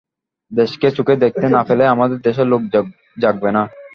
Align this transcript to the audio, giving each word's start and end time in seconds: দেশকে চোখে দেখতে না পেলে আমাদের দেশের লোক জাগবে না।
দেশকে 0.51 0.87
চোখে 0.97 1.15
দেখতে 1.23 1.45
না 1.55 1.61
পেলে 1.67 1.83
আমাদের 1.87 2.17
দেশের 2.21 2.47
লোক 2.47 2.61
জাগবে 3.17 3.49
না। 3.51 3.63